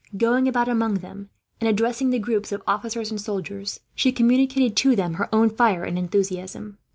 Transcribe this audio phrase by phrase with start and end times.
[0.17, 1.29] Going about among them,
[1.59, 5.83] and addressing the groups of officers and soldiers, she communicated to them her own fire
[5.83, 6.79] and enthusiasm.